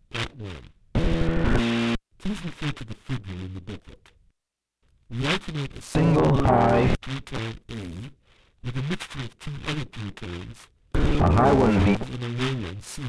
Part 0.10 0.36
1. 0.36 1.96
Please 2.18 2.46
refer 2.46 2.72
to 2.72 2.84
the 2.84 2.96
figure 2.96 3.36
in 3.36 3.54
the 3.54 3.62
booklet. 3.62 4.12
We 5.12 5.28
alternate 5.28 5.78
a 5.78 5.82
Single 5.82 6.44
high, 6.44 6.96
three-tone 7.04 7.60
A 7.70 8.66
with 8.66 8.78
a 8.78 8.90
mixture 8.90 9.20
of 9.20 9.40
two 9.40 9.52
other 9.68 9.86
tones 10.12 10.68
a 10.96 11.32
high 11.32 11.54
one 11.54 11.80
V, 11.80 11.92
and 11.92 12.24
a 12.24 12.44
low 12.44 12.68
one 12.68 12.82
C. 12.82 13.04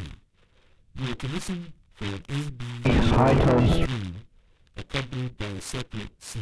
You 0.95 1.13
are 1.13 1.15
to 1.15 1.29
listen 1.29 1.73
for 1.95 2.05
an 2.05 2.23
A, 2.29 2.51
B, 2.51 2.65
high 2.91 3.35
tones. 3.35 3.73
C 3.73 4.15
accompanied 4.77 5.39
by 5.39 5.47
a 5.47 5.61
separate 5.61 6.11
C. 6.19 6.41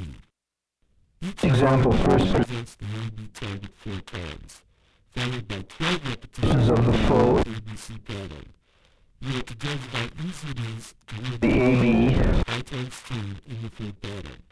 Each 1.22 1.44
Example 1.44 1.92
first 1.92 2.34
presents 2.34 2.74
the 2.74 2.84
A-B 2.84 3.28
target 3.32 3.70
four 3.76 4.00
times, 4.00 4.62
followed 5.16 5.48
by 5.48 5.62
12 5.62 6.08
repetitions 6.10 6.68
of 6.68 6.84
the 6.84 6.92
full, 7.08 7.38
ABC 7.38 8.04
pattern. 8.04 8.46
You 9.20 9.38
are 9.38 9.42
to 9.42 9.54
judge 9.54 9.86
how 9.92 10.06
easy 10.26 10.48
it 10.50 10.60
is 10.76 10.94
to 11.06 11.14
hear 11.14 11.38
the 11.38 11.48
AB 11.48 12.62
tone 12.62 12.90
stream 12.90 13.36
in 13.48 13.62
the 13.62 13.70
full 13.70 13.92
pattern. 14.02 14.42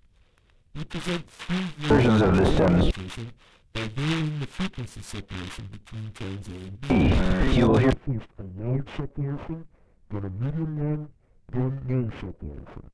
We 0.74 0.84
present 0.84 1.28
three 1.28 1.66
versions 1.80 2.22
of 2.22 2.36
this 2.38 2.56
demonstration. 2.56 3.24
demonstration 3.26 3.32
by 3.74 3.88
varying 3.88 4.40
the 4.40 4.46
frequency 4.46 5.02
separation 5.02 5.68
between 5.70 6.10
tones 6.12 6.48
A 6.48 6.52
and 6.52 6.80
B. 6.80 7.56
You 7.58 7.68
will 7.68 7.78
hear 7.78 7.90
A 7.90 8.42
loud 8.58 8.88
separation, 8.96 9.66
then 10.10 10.24
a 10.24 10.30
medium 10.30 10.78
one, 10.78 11.08
then 11.52 11.80
no 11.86 12.10
separation. 12.20 12.93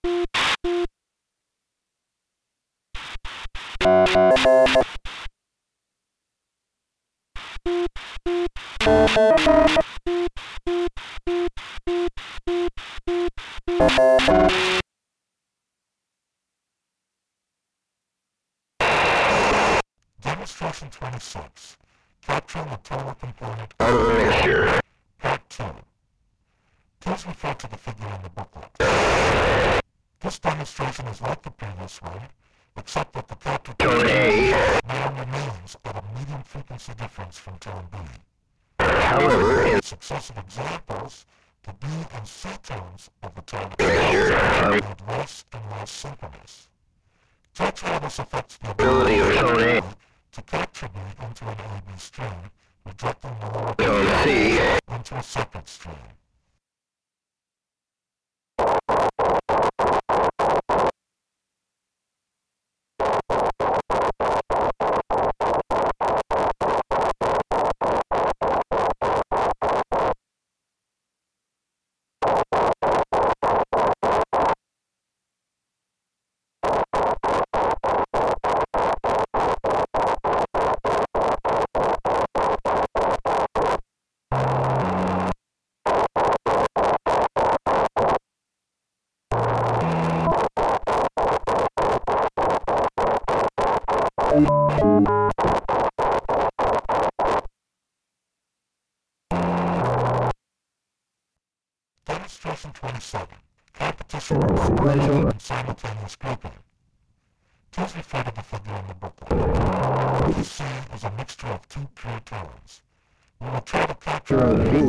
Demonstration 20.41 20.89
26. 20.89 21.77
Capturing 22.23 22.67
a 22.69 22.79
tonal 22.83 23.13
component. 23.13 23.77
the 23.77 24.23
mixture. 24.25 24.81
Part 25.19 25.47
2. 25.51 25.63
Please 26.99 27.27
refer 27.27 27.53
to 27.53 27.67
the 27.69 27.77
figure 27.77 28.07
in 28.07 28.23
the 28.23 28.29
booklet. 28.29 29.83
This 30.19 30.39
demonstration 30.39 31.05
is 31.05 31.21
like 31.21 31.43
the 31.43 31.51
previous 31.51 32.01
one, 32.01 32.23
except 32.75 33.13
that 33.13 33.27
the 33.27 33.35
captured 33.35 33.77
Tone 33.77 34.03
now 34.87 35.13
remains 35.19 35.77
at 35.85 35.95
a 35.95 36.03
medium 36.17 36.41
frequency 36.41 36.93
difference 36.95 37.37
from 37.37 37.59
tone 37.59 37.85
B. 37.91 37.97
However, 38.79 39.67
in 39.67 39.83
successive 39.83 40.39
examples, 40.39 41.27
the 41.61 41.73
B 41.73 41.85
and 42.15 42.27
C 42.27 42.49
tones 42.63 43.11
of 43.21 43.35
the 43.35 43.41
tone 43.43 43.69
the 43.77 44.35
our 44.63 45.07
less 45.07 45.45
and 45.53 45.69
less 45.69 45.91
synchronous. 45.91 46.67
Judge 47.53 47.81
how 47.81 47.99
this 47.99 48.17
affects 48.17 48.57
the 48.57 48.71
ability 48.71 49.19
of 49.19 49.35
tone 49.35 49.59
A, 49.59 49.83
to 50.31 50.41
capture 50.43 50.87
B 50.87 50.99
into 51.21 51.45
an 51.45 51.57
AB 51.59 51.97
stream, 51.97 52.51
rejecting 52.85 53.35
the 53.39 53.47
lower 53.47 53.75
tone 53.75 54.23
C, 54.23 54.59
a 55.17 55.23
second 55.23 55.67
stream. 55.67 55.95
Demonstration 103.01 103.27
27. 103.27 103.27
Competition 103.73 104.43
of 104.43 104.59
sequential 104.59 105.27
and 105.27 105.41
simultaneous 105.41 106.15
grouping. 106.17 106.51
Please 107.71 107.95
refer 107.95 108.23
to 108.23 108.31
the 108.35 108.41
figure 108.43 108.75
in 108.75 108.87
the 108.87 108.93
booklet. 108.93 110.37
You 110.37 110.43
see 110.43 110.63
is 110.93 111.03
a 111.03 111.11
mixture 111.11 111.47
of 111.47 111.67
two 111.67 111.87
pure 111.95 112.19
tones. 112.25 112.83
We 113.39 113.49
will 113.49 113.61
try 113.61 113.87
to 113.87 113.95
capture 113.95 114.37
the 114.37 114.69
B 114.69 114.79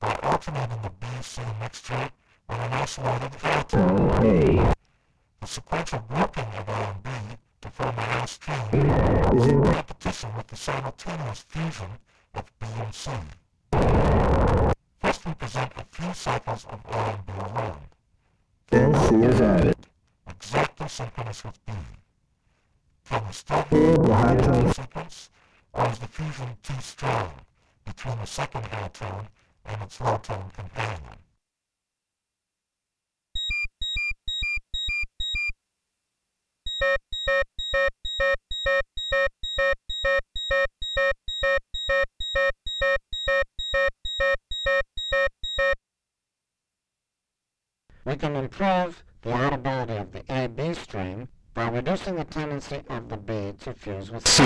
by 0.00 0.18
alternating 0.22 0.80
the 0.82 0.90
B-C 0.98 1.42
mixture 1.60 2.10
and 2.48 2.62
an 2.62 2.72
isolated 2.72 3.34
high 3.34 3.62
tone 3.62 4.10
A. 4.24 4.74
The 5.40 5.46
sequential 5.46 6.02
grouping 6.08 6.44
of 6.44 6.68
A 6.68 6.72
and 6.72 7.02
B 7.02 7.10
to 7.60 7.70
form 7.70 7.94
a 7.94 8.00
last 8.00 8.40
tone 8.42 9.36
is 9.36 9.46
in 9.48 9.62
competition 9.62 10.34
with 10.34 10.46
the 10.46 10.56
simultaneous 10.56 11.42
fusion 11.42 11.90
of 12.34 12.44
B 12.58 12.66
and 12.78 12.94
C. 12.94 13.10
First 15.24 15.40
we 15.40 15.46
present 15.46 15.72
a 15.78 15.84
few 15.90 16.12
cycles 16.12 16.66
of 16.66 16.80
A 16.84 16.96
and 16.96 17.26
B 17.26 17.32
alone. 17.32 17.78
Then 18.68 18.94
C 18.94 19.14
is 19.26 19.40
added. 19.40 19.76
exactly 20.28 20.86
synchronous 20.86 21.44
with 21.44 21.64
B. 21.64 21.72
Can 23.08 23.26
we 23.26 23.32
still 23.32 23.62
hear 23.70 23.96
the 23.96 24.14
high 24.14 24.36
tone 24.36 24.74
sequence, 24.74 25.30
or 25.72 25.88
is 25.88 25.98
the 25.98 26.08
fusion 26.08 26.48
too 26.62 26.78
strong 26.80 27.32
between 27.86 28.18
the 28.18 28.26
second 28.26 28.66
high 28.66 28.88
tone 28.88 29.28
and 29.64 29.82
its 29.82 29.98
low 29.98 30.18
tone 30.18 30.50
companion? 30.54 31.16
We 48.14 48.18
can 48.18 48.36
improve 48.36 49.02
the 49.22 49.32
audibility 49.32 49.96
of 49.96 50.12
the 50.12 50.22
A-B 50.28 50.74
stream 50.74 51.26
by 51.52 51.68
reducing 51.68 52.14
the 52.14 52.22
tendency 52.22 52.84
of 52.88 53.08
the 53.08 53.16
B 53.16 53.52
to 53.64 53.74
fuse 53.74 54.12
with 54.12 54.28
C. 54.28 54.44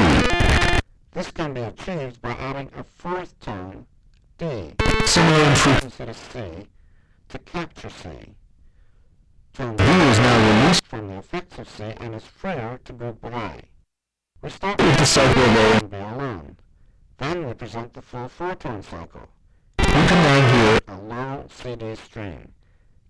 This 1.12 1.30
can 1.30 1.52
be 1.52 1.60
achieved 1.60 2.22
by 2.22 2.30
adding 2.30 2.70
a 2.78 2.82
fourth 2.82 3.38
tone, 3.40 3.84
D, 4.38 4.72
Similar 5.04 5.44
in 5.44 5.54
frequency. 5.54 6.02
of 6.04 6.16
C, 6.16 6.66
to 7.28 7.38
capture 7.40 7.90
C. 7.90 8.08
Tone 9.52 9.76
B 9.76 9.84
is 9.84 10.18
now 10.18 10.62
released 10.62 10.86
from 10.86 11.08
the 11.08 11.18
effects 11.18 11.58
of 11.58 11.68
C 11.68 11.92
and 12.00 12.14
is 12.14 12.24
freer 12.24 12.80
to 12.86 12.92
group 12.94 13.22
away. 13.22 13.64
We 14.40 14.48
start 14.48 14.80
with 14.80 14.96
the 14.96 15.04
cycle 15.04 15.42
of 15.42 15.56
A. 15.56 15.80
and 15.82 15.90
B 15.90 15.96
alone. 15.98 16.56
Then 17.18 17.46
we 17.46 17.52
present 17.52 17.92
the 17.92 18.00
full 18.00 18.28
four-tone 18.28 18.82
cycle, 18.82 19.28
You 19.78 19.84
can 19.84 20.22
now 20.24 20.54
hear 20.54 20.80
a 20.88 20.98
low 21.02 21.44
CD 21.50 21.94
stream. 21.96 22.54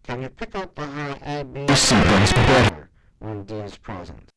Can 0.02 0.22
you 0.22 0.28
pick 0.30 0.54
up 0.54 0.74
the 0.74 0.86
high 0.86 1.18
A-B 1.22 1.66
the 1.66 1.74
sequence 1.74 2.32
better. 2.32 2.90
when 3.18 3.44
D 3.44 3.54
is 3.54 3.76
present? 3.76 4.32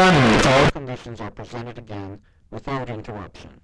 Finally, 0.00 0.46
all 0.46 0.60
All 0.64 0.70
conditions 0.70 1.20
are 1.20 1.30
presented 1.30 1.78
again 1.78 2.20
without 2.50 2.88
interruption. 2.90 3.60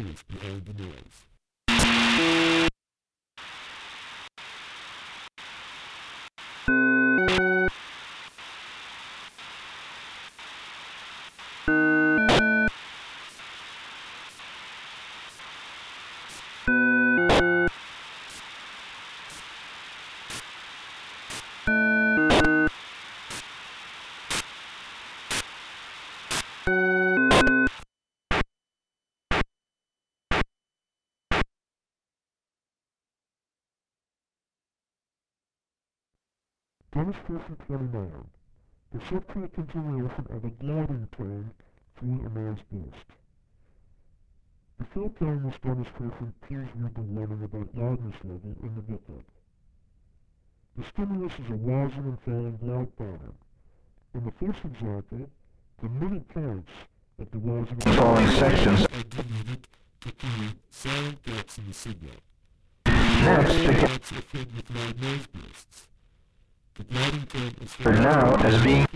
Continuous 0.00 0.22
behind 0.22 0.64
the 0.64 0.72
noise. 1.68 2.69
Demonstration 37.10 37.56
29. 37.66 38.24
The 38.92 39.04
short-term 39.06 39.48
continuation 39.48 40.26
of 40.30 40.44
a 40.44 40.50
gliding 40.62 41.08
tone 41.16 41.50
through 41.98 42.24
a 42.24 42.30
man's 42.30 42.60
burst. 42.70 43.06
Before 44.78 45.10
playing 45.10 45.42
this 45.42 45.58
demonstration, 45.60 46.32
please 46.46 46.68
read 46.76 46.94
the 46.94 47.00
warning 47.00 47.42
about 47.42 47.74
loudness 47.74 48.14
level 48.22 48.54
in 48.62 48.74
the 48.76 48.82
booklet. 48.82 49.24
The 50.76 50.84
stimulus 50.84 51.32
is 51.32 51.50
a 51.50 51.54
rising 51.54 52.04
and 52.04 52.20
falling 52.24 52.58
loud 52.62 52.96
pattern. 52.96 53.34
In 54.14 54.24
the 54.24 54.32
first 54.38 54.64
example, 54.64 55.28
the 55.82 55.88
middle 55.88 56.20
points 56.20 56.70
of 57.18 57.30
the 57.32 57.38
rising 57.38 57.78
and 57.86 57.94
Falling 57.96 58.28
sections. 58.28 58.82
are 58.82 58.86
to 58.86 60.12
create 60.12 60.58
silent 60.70 61.22
gaps 61.24 61.58
in 61.58 61.66
the 61.66 61.74
signal. 61.74 62.14
Next, 62.86 63.52
can 63.52 63.80
Gaps 63.80 64.12
are 64.12 64.22
filled 64.22 64.54
with 64.54 64.70
loud 64.70 65.02
noise 65.02 65.26
bursts. 65.26 65.30
The 65.34 65.38
gliding 65.40 65.88
tone 65.90 66.60
is 66.62 66.69
for 67.82 67.92
now 67.92 68.34
as 68.44 68.62
being 68.62 68.86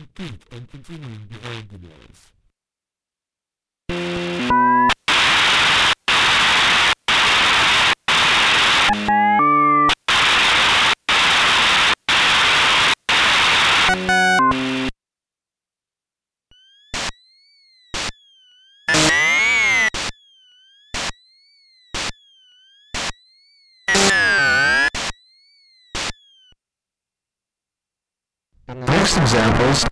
next 29.05 29.18
examples, 29.18 29.84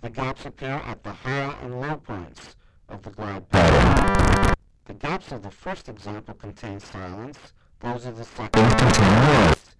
the 0.00 0.08
gaps 0.08 0.46
appear 0.46 0.80
at 0.86 1.02
the 1.02 1.10
high 1.10 1.56
and 1.60 1.80
low 1.80 1.96
points 1.96 2.54
of 2.88 3.02
the 3.02 3.10
glide 3.10 3.48
pattern. 3.48 4.54
The 4.84 4.94
gaps 4.94 5.32
of 5.32 5.42
the 5.42 5.50
first 5.50 5.88
example 5.88 6.34
contain 6.34 6.78
silence, 6.78 7.52
those 7.80 8.06
of 8.06 8.16
the 8.16 8.22
second 8.22 8.70
contain 8.78 9.26
noise. 9.26 9.74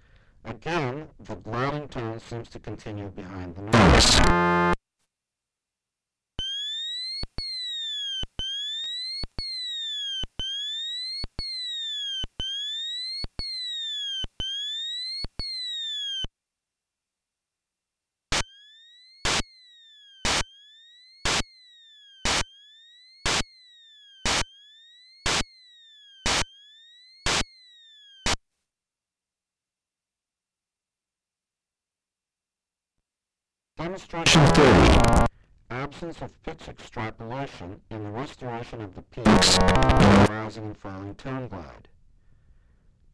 Again, 0.44 1.06
the 1.20 1.36
growling 1.36 1.86
tone 1.86 2.18
seems 2.18 2.48
to 2.48 2.58
continue 2.58 3.10
behind 3.10 3.54
the 3.54 3.62
noise. 3.62 4.76
Demonstration 33.80 34.44
30. 34.48 35.26
Absence 35.70 36.20
of 36.20 36.42
pitch 36.42 36.68
extrapolation 36.68 37.80
in 37.90 38.04
the 38.04 38.10
restoration 38.10 38.82
of 38.82 38.94
the 38.94 39.00
peaks 39.00 39.56
in 39.56 40.26
rising 40.26 40.64
and 40.64 40.76
falling 40.76 41.14
tone 41.14 41.48
glide. 41.48 41.88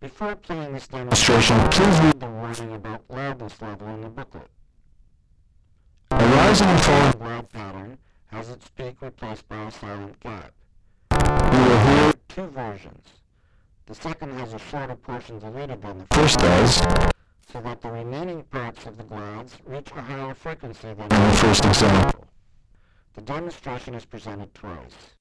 Before 0.01 0.35
playing 0.35 0.73
this 0.73 0.89
demonstration, 0.89 1.57
please 1.71 2.01
read 2.01 2.19
the 2.19 2.27
warning 2.27 2.75
about 2.75 3.05
loudness 3.09 3.63
level 3.63 3.87
in 3.95 4.01
the 4.01 4.09
booklet. 4.09 4.49
A 6.11 6.17
rising 6.17 6.67
and 6.67 6.83
falling 6.83 7.13
glide 7.13 7.49
pattern 7.51 7.99
has 8.33 8.51
its 8.51 8.69
peak 8.71 8.97
replaced 9.01 9.49
by 9.49 9.67
a 9.67 9.71
silent 9.71 10.19
gap. 10.19 10.53
We 11.13 11.59
will 11.61 11.79
hear 11.79 12.13
two 12.27 12.49
versions. 12.49 13.07
The 13.87 13.95
second 13.95 14.33
has 14.41 14.53
a 14.53 14.59
shorter 14.59 14.97
portion 14.97 15.39
deleted 15.39 15.81
than 15.83 15.99
the 15.99 16.07
first 16.13 16.41
does, 16.41 16.83
so 17.53 17.61
that 17.61 17.81
the 17.81 17.91
remaining 17.91 18.43
parts 18.45 18.87
of 18.87 18.97
the 18.97 19.05
glides 19.05 19.57
reach 19.67 19.91
a 19.93 20.03
higher 20.03 20.35
frequency 20.35 20.93
than 20.95 21.03
in 21.03 21.09
the 21.09 21.37
first 21.37 21.65
example. 21.65 22.27
The 23.15 23.23
demonstration 23.23 23.95
is 23.95 24.05
presented 24.05 24.53
twice. 24.55 25.16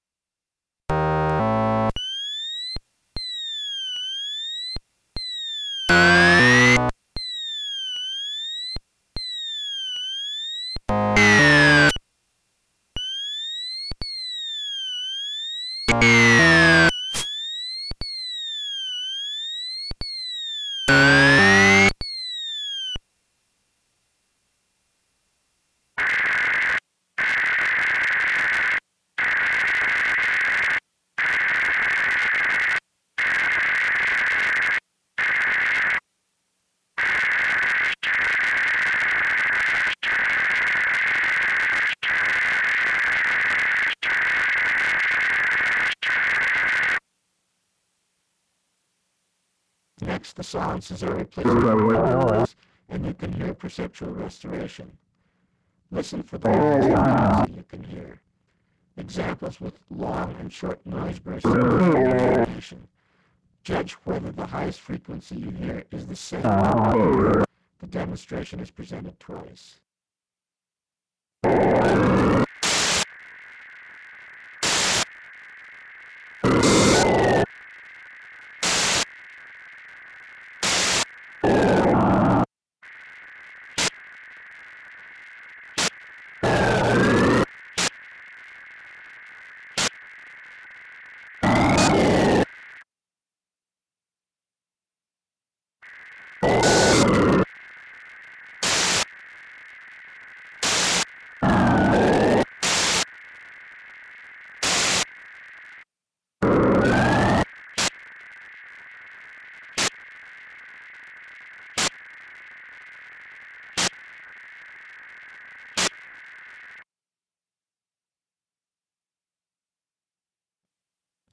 Next, 50.89 51.01
the 51.01 51.07
silences 51.07 51.15
are 51.15 51.19
replaced 51.19 51.47
with 51.47 52.31
noise, 52.31 52.55
and 52.89 53.05
you 53.05 53.13
can 53.13 53.33
hear 53.33 53.53
perceptual 53.55 54.11
restoration. 54.11 54.91
Listen 55.89 56.21
for 56.21 56.37
the 56.37 56.49
oh, 56.49 57.39
noise 57.39 57.55
you 57.55 57.63
can 57.63 57.83
hear. 57.83 58.21
Examples 58.97 59.59
with 59.59 59.79
long 59.89 60.35
and 60.39 60.53
short 60.53 60.85
noise 60.85 61.17
bursts 61.17 61.47
oh. 61.47 61.95
information. 61.95 62.87
Judge 63.63 63.93
whether 64.03 64.31
the 64.31 64.45
highest 64.45 64.79
frequency 64.79 65.35
you 65.37 65.49
hear 65.49 65.83
is 65.91 66.05
the 66.05 66.15
same. 66.15 66.45
Oh. 66.45 67.43
The 67.79 67.87
demonstration 67.87 68.59
is 68.59 68.69
presented 68.69 69.19
twice. 69.19 69.79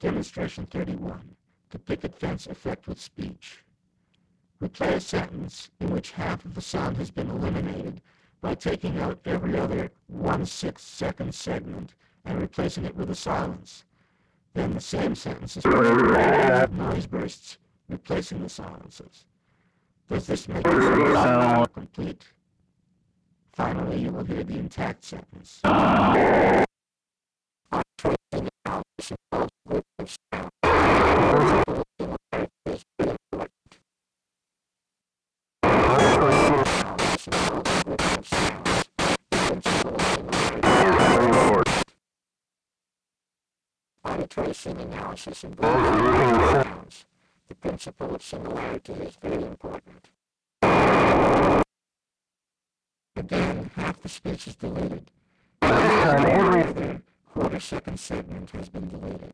Demonstration 0.03 0.65
31. 0.65 1.33
The 1.69 1.79
picket 1.79 2.13
fence 2.13 2.45
effect 2.47 2.89
with 2.89 2.99
speech. 2.99 3.63
We 4.59 4.67
play 4.67 4.95
a 4.95 4.99
sentence 4.99 5.71
in 5.79 5.91
which 5.91 6.11
half 6.11 6.43
of 6.43 6.55
the 6.55 6.61
sound 6.61 6.97
has 6.97 7.09
been 7.09 7.29
eliminated 7.29 8.01
by 8.41 8.55
taking 8.55 8.99
out 8.99 9.21
every 9.23 9.57
other 9.57 9.91
one-sixth 10.07 10.85
second 10.85 11.33
segment 11.33 11.93
and 12.25 12.41
replacing 12.41 12.83
it 12.83 12.93
with 12.93 13.11
a 13.11 13.15
silence. 13.15 13.85
Then 14.53 14.73
the 14.73 14.81
same 14.81 15.15
sentence 15.15 15.55
is 15.55 15.63
with 15.63 16.71
noise 16.73 17.07
bursts, 17.07 17.57
replacing 17.87 18.43
the 18.43 18.49
silences. 18.49 19.25
Does 20.09 20.27
this 20.27 20.49
make 20.49 20.65
the 20.65 21.69
complete? 21.73 22.25
Finally, 23.53 24.01
you 24.01 24.11
will 24.11 24.25
hear 24.25 24.43
the 24.43 24.59
intact 24.59 25.05
sentence. 25.05 25.61
Auditory 44.03 44.53
analysis 44.65 45.43
involves. 45.45 47.05
The 47.47 47.55
principle 47.55 48.13
of 48.13 48.21
similarity 48.21 48.93
is 48.93 49.15
very 49.21 49.43
important. 49.43 50.09
Again, 53.15 53.71
half 53.77 54.01
the 54.01 54.09
speech 54.09 54.47
is 54.47 54.55
deleted. 54.55 55.11
The 55.61 57.01
quarter 57.33 57.59
second 57.61 57.97
segment 57.97 58.51
has 58.51 58.67
been 58.67 58.89
deleted. 58.89 59.33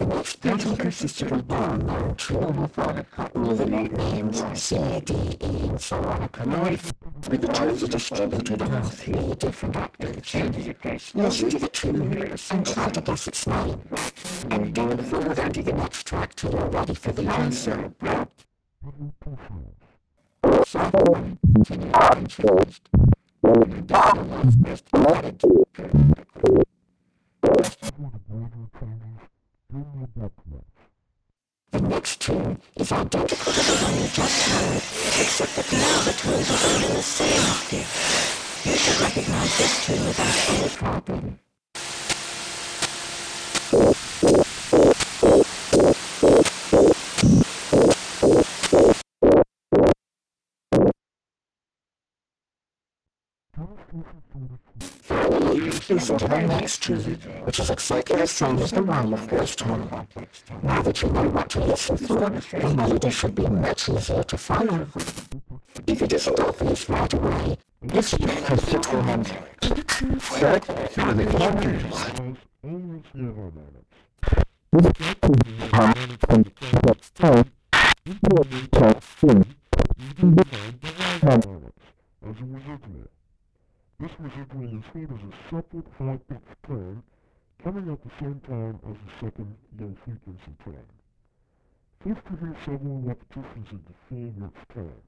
The 0.00 0.06
next 0.06 0.40
pattern 0.40 0.76
consisted 0.78 1.30
of 1.30 1.50
long, 1.50 1.86
long, 1.86 2.14
two 2.14 2.32
homophonic 2.32 3.04
rhythmic 3.34 3.92
names, 3.92 4.42
C, 4.58 5.00
D, 5.04 5.14
E, 5.14 5.68
and 5.68 5.78
so 5.78 5.98
on, 5.98 6.30
notes, 6.46 6.94
with 7.28 7.42
the 7.42 7.48
tones 7.48 7.86
distributed 7.86 8.62
on 8.62 8.82
three 8.82 9.34
different 9.34 9.76
octaves. 9.76 10.34
Listen 11.14 11.50
to 11.50 11.58
the 11.58 11.68
two 11.68 11.92
meters 11.92 12.50
and 12.50 12.64
try 12.66 12.88
to 12.88 13.00
guess 13.02 13.28
its 13.28 13.46
name. 13.46 13.78
And 14.50 14.74
then 14.74 14.96
further 15.04 15.50
to 15.50 15.62
the 15.62 15.72
next 15.74 16.06
track 16.06 16.34
till 16.34 16.52
you're 16.52 16.68
ready 16.68 16.94
for 16.94 17.12
the 17.12 17.30
answer. 17.32 17.92
Song 20.64 20.90
one, 20.92 21.38
continued 21.54 21.92
confused. 21.92 22.88
And 23.42 23.70
the 23.70 23.82
bottom 23.82 24.64
is 24.66 24.80
the 24.80 24.98
latitude. 24.98 25.66
The 29.72 30.30
next 31.80 32.20
two 32.20 32.58
is 32.74 32.90
identical 32.90 33.52
to 33.52 33.60
the 33.60 33.76
one 33.84 33.94
you 34.02 34.08
just 34.08 34.48
heard, 34.48 34.82
except 35.22 35.54
that 35.54 35.70
now 35.70 36.00
the 36.02 36.12
tones 36.12 36.50
are 36.50 36.88
in 36.88 36.94
the 36.94 37.02
same 37.02 37.40
octave. 37.54 37.86
You 38.64 38.76
should 38.76 39.00
recognize 39.00 39.58
this 39.58 39.86
tune 39.86 40.04
without 40.06 40.50
any 40.50 40.68
problem. 40.70 41.38
To 55.90 55.96
the 55.96 56.46
next 56.46 56.84
tune, 56.84 57.18
which 57.42 57.58
is 57.58 57.68
exactly 57.68 58.14
the 58.14 58.24
same 58.24 58.58
as 58.58 58.70
the 58.70 58.80
the 58.80 59.16
first 59.16 59.58
time. 59.58 60.06
Now 60.62 60.82
that 60.82 61.02
you 61.02 61.10
know 61.10 61.28
what 61.30 61.50
to 61.50 61.64
listen 61.64 61.96
for, 61.96 62.14
the 62.14 62.74
melody 62.76 63.10
should 63.10 63.34
be 63.34 63.48
much 63.48 63.88
easier 63.88 64.22
to 64.22 64.38
follow. 64.38 64.86
If 65.88 66.02
it 66.02 66.12
isn't 66.12 66.38
obvious 66.38 66.88
right 66.88 67.12
away, 67.12 67.58
this 67.82 68.12
has 68.12 68.64
to 68.66 68.78
torment. 68.78 69.32
Third, 69.60 70.64
through 70.64 71.14
the 71.14 71.24
a 71.44 71.72
residual. 71.72 72.36
This 84.00 84.12
residual 84.18 84.78
is 84.78 84.84
seen 84.94 85.08
as 85.12 85.20
a 85.28 85.50
separate 85.50 85.86
high-pitched 85.98 86.62
tone 86.66 87.02
coming 87.62 87.92
at 87.92 88.02
the 88.02 88.10
same 88.18 88.40
time 88.48 88.80
as 88.88 88.96
the 88.96 89.26
second 89.26 89.54
low-frequency 89.78 90.56
tone. 90.64 90.88
First 92.02 92.22
you 92.30 92.36
hear 92.38 92.56
several 92.64 93.02
repetitions 93.02 93.68
of 93.70 93.84
the 93.84 93.92
full 94.08 94.32
rich 94.38 94.68
tone. 94.74 95.02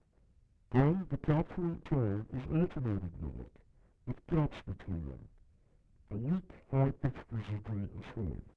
Then 0.72 1.06
the 1.10 1.16
capturing 1.16 1.80
tone 1.88 2.26
is 2.34 2.42
alternating 2.52 3.10
with 3.22 3.40
it, 3.40 3.52
with 4.06 4.26
gaps 4.26 4.60
between 4.66 5.06
them. 5.08 5.28
A 6.10 6.16
weak 6.16 6.50
high-pitched 6.70 7.24
residual 7.30 7.88
is 7.98 8.06
heard. 8.14 8.51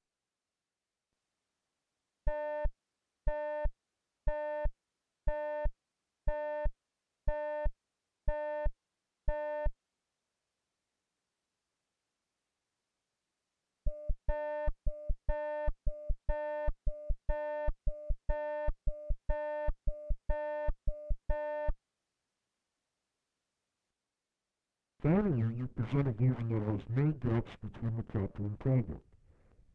Present 25.95 26.19
a 26.19 26.23
version 26.23 26.49
that 26.49 26.97
no 26.97 27.11
gaps 27.23 27.51
between 27.63 27.95
the 27.95 28.03
capture 28.03 28.43
and 28.43 28.59
target. 28.59 28.99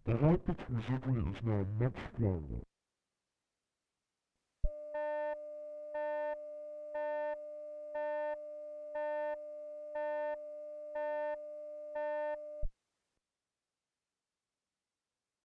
The 0.05 0.16
high-pitched 0.18 0.68
residual 0.68 1.35
is 1.35 1.43
now 1.43 1.64
much 1.81 1.97
stronger. 2.14 2.70